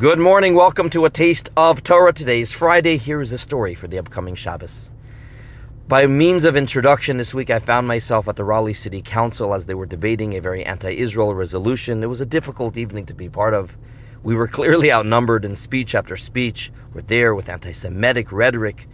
[0.00, 0.54] Good morning.
[0.54, 2.14] Welcome to a taste of Torah.
[2.14, 2.96] Today's Friday.
[2.96, 4.90] Here is a story for the upcoming Shabbos.
[5.88, 9.66] By means of introduction, this week I found myself at the Raleigh City Council as
[9.66, 12.02] they were debating a very anti Israel resolution.
[12.02, 13.76] It was a difficult evening to be part of.
[14.22, 16.72] We were clearly outnumbered in speech after speech.
[16.94, 18.88] We're there with anti Semitic rhetoric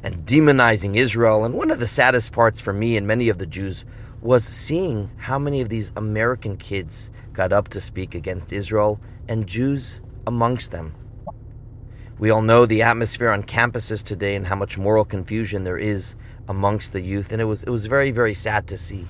[0.00, 1.44] and demonizing Israel.
[1.44, 3.84] And one of the saddest parts for me and many of the Jews
[4.20, 9.48] was seeing how many of these American kids got up to speak against Israel and
[9.48, 10.94] Jews amongst them.
[12.18, 16.14] We all know the atmosphere on campuses today and how much moral confusion there is
[16.48, 19.06] amongst the youth, and it was it was very very sad to see.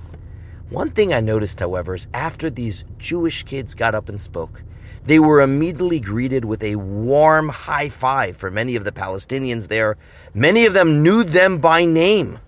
[0.70, 4.64] One thing I noticed, however, is after these Jewish kids got up and spoke,
[5.04, 9.98] they were immediately greeted with a warm high five for many of the Palestinians there.
[10.32, 12.38] Many of them knew them by name.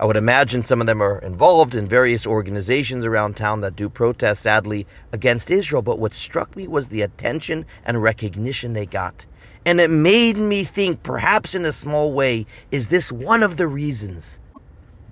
[0.00, 3.90] I would imagine some of them are involved in various organizations around town that do
[3.90, 5.82] protest, sadly, against Israel.
[5.82, 9.26] But what struck me was the attention and recognition they got.
[9.66, 13.66] And it made me think, perhaps in a small way, is this one of the
[13.66, 14.40] reasons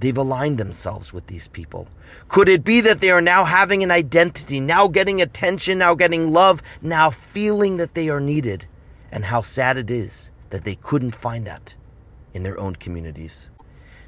[0.00, 1.89] they've aligned themselves with these people?
[2.28, 6.33] Could it be that they are now having an identity, now getting attention, now getting
[6.33, 8.64] love, now feeling that they are needed?
[9.12, 11.75] And how sad it is that they couldn't find that
[12.33, 13.50] in their own communities.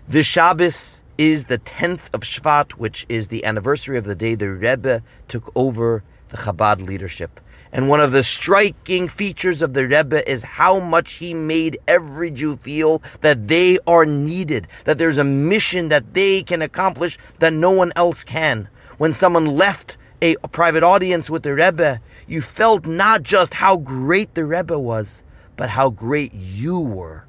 [0.08, 4.50] This Shabbos is the 10th of Shvat, which is the anniversary of the day the
[4.50, 7.38] Rebbe took over the Chabad leadership.
[7.70, 12.32] And one of the striking features of the Rebbe is how much he made every
[12.32, 17.52] Jew feel that they are needed, that there's a mission that they can accomplish that
[17.52, 18.68] no one else can.
[18.98, 23.76] When someone left a, a private audience with the Rebbe, you felt not just how
[23.76, 25.22] great the Rebbe was,
[25.56, 27.26] but how great you were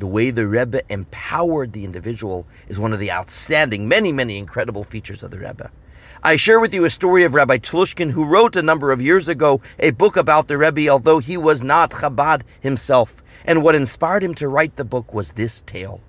[0.00, 4.82] the way the Rebbe empowered the individual is one of the outstanding, many, many incredible
[4.82, 5.70] features of the Rebbe.
[6.22, 9.28] I share with you a story of Rabbi Telushkin, who wrote a number of years
[9.28, 13.22] ago a book about the Rebbe, although he was not Chabad himself.
[13.44, 16.00] And what inspired him to write the book was this tale.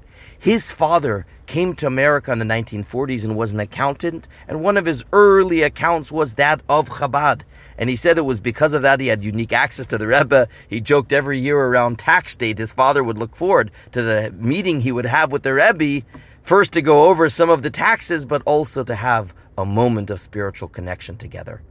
[0.42, 4.88] His father came to America in the 1940s and was an accountant, and one of
[4.88, 7.44] his early accounts was that of Chabad.
[7.78, 10.48] And he said it was because of that he had unique access to the Rebbe.
[10.68, 14.82] He joked every year around tax date, his father would look forward to the meeting
[14.82, 16.08] he would have with the Rebbe,
[16.42, 20.20] first to go over some of the taxes, but also to have a moment of
[20.20, 21.62] spiritual connection together.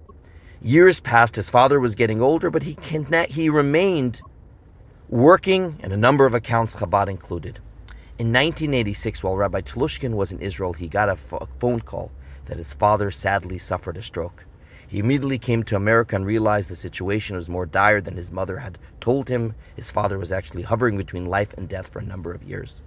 [0.63, 2.79] Years passed, his father was getting older, but he,
[3.31, 4.21] he remained
[5.09, 7.59] working in a number of accounts, Chabad included.
[8.21, 12.13] In 1986, while Rabbi Telushkin was in Israel, he got a phone call
[12.45, 14.45] that his father sadly suffered a stroke.
[14.87, 18.59] He immediately came to America and realized the situation was more dire than his mother
[18.59, 19.55] had told him.
[19.75, 22.83] His father was actually hovering between life and death for a number of years.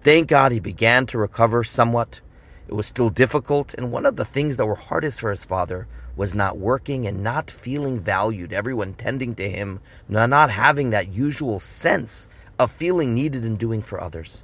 [0.00, 2.22] Thank God he began to recover somewhat.
[2.66, 5.88] It was still difficult, and one of the things that were hardest for his father
[6.16, 11.60] was not working and not feeling valued, everyone tending to him, not having that usual
[11.60, 14.42] sense of feeling needed and doing for others.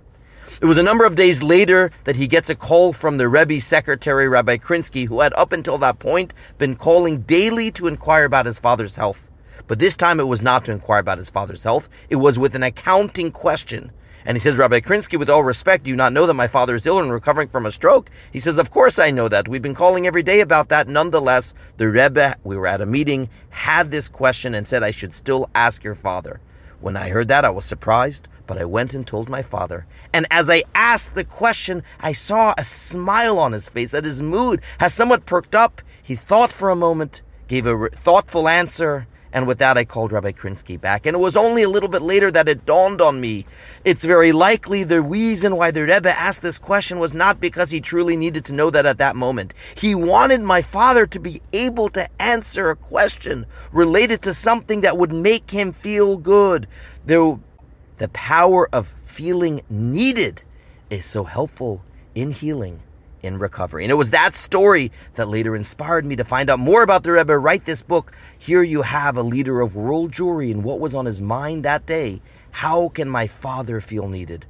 [0.60, 3.66] It was a number of days later that he gets a call from the Rebbe's
[3.66, 8.46] secretary, Rabbi Krinsky, who had up until that point been calling daily to inquire about
[8.46, 9.30] his father's health.
[9.66, 12.54] But this time it was not to inquire about his father's health, it was with
[12.54, 13.92] an accounting question.
[14.24, 16.74] And he says, Rabbi Krinsky, with all respect, do you not know that my father
[16.74, 18.10] is ill and recovering from a stroke?
[18.32, 19.46] He says, Of course I know that.
[19.46, 20.88] We've been calling every day about that.
[20.88, 25.14] Nonetheless, the Rebbe, we were at a meeting, had this question and said I should
[25.14, 26.40] still ask your father.
[26.80, 29.86] When I heard that, I was surprised, but I went and told my father.
[30.12, 34.22] And as I asked the question, I saw a smile on his face, that his
[34.22, 35.82] mood has somewhat perked up.
[36.02, 40.32] He thought for a moment, gave a thoughtful answer, and with that, I called Rabbi
[40.32, 41.04] Krinsky back.
[41.04, 43.44] And it was only a little bit later that it dawned on me.
[43.84, 47.82] It's very likely the reason why the Rebbe asked this question was not because he
[47.82, 49.52] truly needed to know that at that moment.
[49.76, 54.96] He wanted my father to be able to answer a question related to something that
[54.96, 56.66] would make him feel good.
[57.04, 57.38] The,
[57.98, 60.42] the power of feeling needed
[60.90, 61.84] is so helpful
[62.14, 62.82] in healing
[63.22, 63.84] in recovery.
[63.84, 67.12] And it was that story that later inspired me to find out more about the
[67.12, 68.12] Rebbe, write this book.
[68.38, 71.86] Here you have a leader of world Jewry and what was on his mind that
[71.86, 72.20] day.
[72.50, 74.46] How can my father feel needed?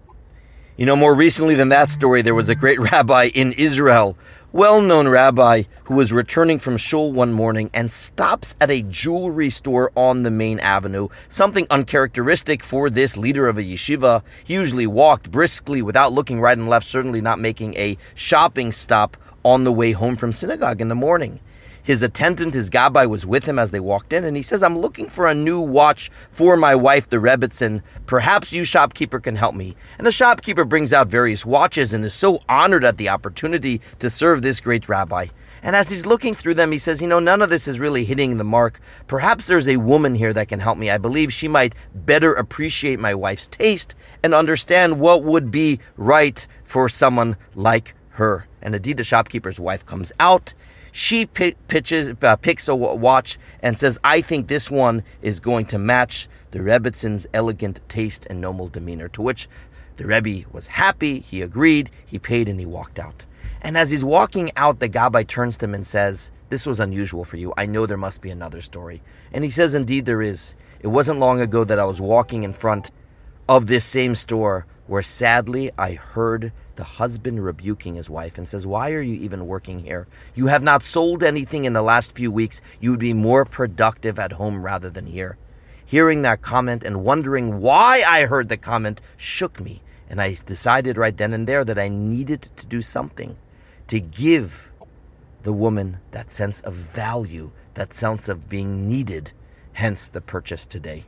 [0.76, 4.17] You know, more recently than that story, there was a great rabbi in Israel
[4.56, 9.50] well known rabbi who was returning from shul one morning and stops at a jewelry
[9.50, 14.23] store on the main avenue, something uncharacteristic for this leader of a yeshiva.
[14.44, 19.19] He usually walked briskly without looking right and left, certainly not making a shopping stop
[19.44, 21.40] on the way home from synagogue in the morning.
[21.87, 24.77] His attendant, his gabbai, was with him as they walked in, and he says, I'm
[24.77, 27.81] looking for a new watch for my wife, the Rebbetzin.
[28.06, 29.77] Perhaps you, shopkeeper, can help me.
[29.97, 34.11] And the shopkeeper brings out various watches and is so honored at the opportunity to
[34.11, 35.27] serve this great rabbi.
[35.62, 38.05] And as he's looking through them, he says, You know, none of this is really
[38.05, 38.81] hitting the mark.
[39.06, 40.91] Perhaps there's a woman here that can help me.
[40.91, 43.94] I believe she might better appreciate my wife's taste
[44.25, 48.49] and understand what would be right for someone like her.
[48.61, 50.53] And indeed, the shopkeeper's wife comes out.
[50.93, 55.79] She pitches, uh, picks a watch and says, I think this one is going to
[55.79, 59.09] match the Rebbetzins' elegant taste and noble demeanor.
[59.09, 59.49] To which
[59.97, 63.25] the Rebbe was happy, he agreed, he paid, and he walked out.
[63.61, 67.25] And as he's walking out, the Gabbai turns to him and says, This was unusual
[67.25, 67.53] for you.
[67.56, 69.03] I know there must be another story.
[69.33, 70.55] And he says, Indeed, there is.
[70.81, 72.91] It wasn't long ago that I was walking in front
[73.49, 78.67] of this same store where sadly I heard the husband rebuking his wife and says,
[78.67, 80.06] Why are you even working here?
[80.34, 82.61] You have not sold anything in the last few weeks.
[82.81, 85.37] You would be more productive at home rather than here.
[85.84, 90.96] Hearing that comment and wondering why I heard the comment shook me, and I decided
[90.96, 93.37] right then and there that I needed to do something
[93.88, 94.73] to give
[95.43, 99.32] the woman that sense of value, that sense of being needed,
[99.75, 101.05] hence the purchase today.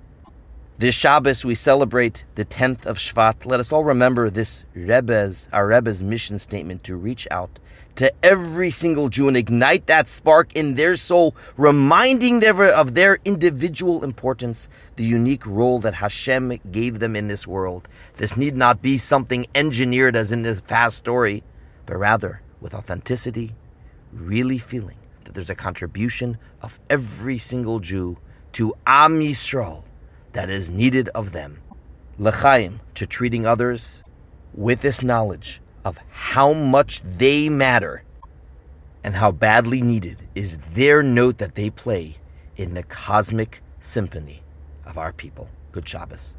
[0.80, 3.44] This Shabbos, we celebrate the 10th of Shvat.
[3.44, 7.58] Let us all remember this Rebbe's, our Rebbe's mission statement to reach out
[7.96, 13.18] to every single Jew and ignite that spark in their soul, reminding them of their
[13.24, 17.88] individual importance, the unique role that Hashem gave them in this world.
[18.14, 21.42] This need not be something engineered as in this past story,
[21.86, 23.56] but rather with authenticity,
[24.12, 28.18] really feeling that there's a contribution of every single Jew
[28.52, 29.82] to Am Yisrael
[30.38, 31.58] that is needed of them.
[32.16, 34.04] L'chaim, to treating others
[34.54, 38.04] with this knowledge of how much they matter
[39.02, 42.18] and how badly needed is their note that they play
[42.56, 44.44] in the cosmic symphony
[44.86, 45.50] of our people.
[45.72, 46.36] Good Shabbos.